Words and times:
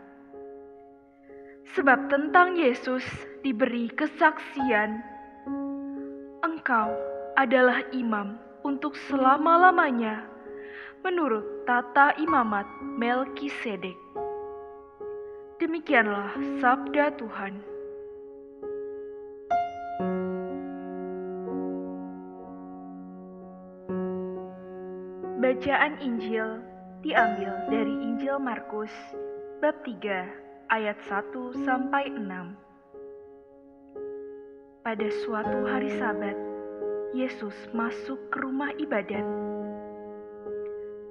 Sebab 1.75 2.08
tentang 2.08 2.55
Yesus 2.55 3.03
diberi 3.44 3.92
kesaksian, 3.92 5.03
"Engkau 6.45 6.94
adalah 7.36 7.83
imam 7.92 8.39
untuk 8.64 8.95
selama-lamanya." 9.11 10.37
Menurut 11.06 11.67
tata 11.67 12.16
imamat 12.17 12.66
Melkisedek. 12.81 13.98
Demikianlah 15.58 16.38
sabda 16.62 17.17
Tuhan. 17.17 17.54
Bacaan 25.38 25.94
Injil 26.02 26.61
diambil 27.02 27.54
dari 27.70 27.93
Injil 28.05 28.38
Markus 28.38 28.93
bab 29.61 29.73
3 29.86 30.70
ayat 30.70 30.98
1 31.10 31.66
sampai 31.66 32.10
6. 32.14 32.26
Pada 34.86 35.08
suatu 35.26 35.67
hari 35.67 35.92
Sabat, 35.98 36.38
Yesus 37.16 37.55
masuk 37.73 38.20
ke 38.30 38.38
rumah 38.43 38.72
ibadat 38.77 39.26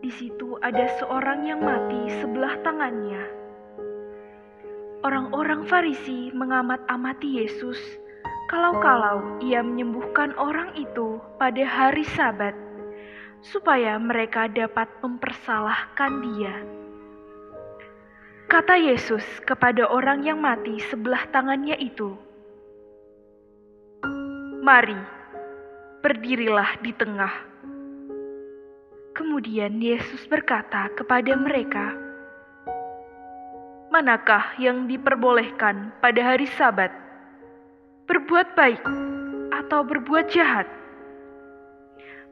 di 0.05 0.13
situ 0.13 0.61
ada 0.61 0.87
seorang 1.01 1.49
yang 1.49 1.65
mati 1.65 2.13
sebelah 2.21 2.61
tangannya. 2.61 3.25
Orang-orang 5.01 5.65
Farisi 5.65 6.35
mengamat-amati 6.35 7.41
Yesus, 7.41 7.79
kalau-kalau 8.53 9.41
ia 9.41 9.65
menyembuhkan 9.65 10.35
orang 10.37 10.75
itu 10.77 11.17
pada 11.41 11.65
hari 11.65 12.05
Sabat, 12.13 12.53
supaya 13.41 13.97
mereka 13.97 14.51
dapat 14.51 14.91
mempersalahkan 15.01 16.13
Dia. 16.21 16.55
Kata 18.47 18.79
Yesus 18.79 19.25
kepada 19.43 19.91
orang 19.91 20.23
yang 20.23 20.39
mati 20.39 20.79
sebelah 20.87 21.27
tangannya 21.35 21.75
itu, 21.83 22.15
"Mari, 24.63 24.99
berdirilah 26.05 26.79
di 26.85 26.93
tengah." 26.95 27.56
Kemudian 29.17 29.81
Yesus 29.81 30.29
berkata 30.29 30.93
kepada 30.93 31.33
mereka, 31.41 31.97
"Manakah 33.89 34.53
yang 34.61 34.85
diperbolehkan 34.85 35.97
pada 36.05 36.21
hari 36.21 36.45
Sabat? 36.45 36.93
Berbuat 38.05 38.53
baik 38.53 38.85
atau 39.57 39.81
berbuat 39.89 40.29
jahat? 40.29 40.69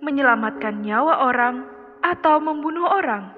Menyelamatkan 0.05 0.85
nyawa 0.85 1.25
orang 1.25 1.65
atau 2.05 2.37
membunuh 2.37 2.85
orang?" 2.85 3.33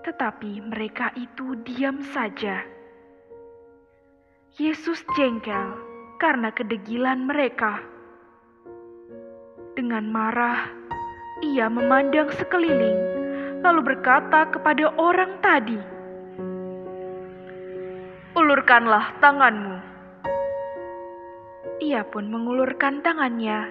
Tetapi 0.00 0.64
mereka 0.64 1.12
itu 1.12 1.60
diam 1.60 2.00
saja. 2.16 2.64
Yesus 4.56 5.04
jengkel 5.12 5.76
karena 6.16 6.48
kedegilan 6.56 7.28
mereka. 7.28 7.84
Dengan 9.76 10.08
marah, 10.08 10.72
ia 11.44 11.68
memandang 11.68 12.32
sekeliling, 12.32 12.96
lalu 13.60 13.92
berkata 13.92 14.48
kepada 14.48 14.88
orang 14.96 15.36
tadi, 15.44 15.76
"Ulurkanlah 18.32 19.12
tanganmu." 19.20 19.76
Ia 21.84 22.00
pun 22.08 22.32
mengulurkan 22.32 23.04
tangannya, 23.04 23.68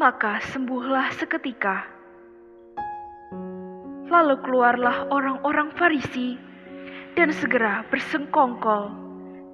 maka 0.00 0.40
sembuhlah 0.40 1.12
seketika. 1.20 1.84
Lalu 4.08 4.40
keluarlah 4.40 5.06
orang-orang 5.12 5.70
Farisi 5.76 6.40
dan 7.14 7.28
segera 7.30 7.84
bersengkongkol 7.92 8.90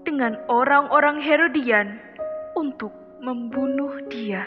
dengan 0.06 0.38
orang-orang 0.47 1.19
Herodian 1.19 1.98
untuk 2.54 2.94
membunuh 3.19 3.98
dia. 4.06 4.47